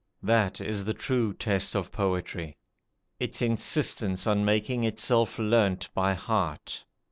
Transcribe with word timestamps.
That 0.23 0.59
is 0.59 0.83
the 0.83 0.95
true 0.95 1.31
test 1.31 1.75
of 1.75 1.91
poetry, 1.91 2.57
its 3.19 3.39
insistence 3.39 4.25
on 4.25 4.43
making 4.43 4.83
itself 4.83 5.37
learnt 5.37 5.91
by 5.93 6.15
heart. 6.15 6.83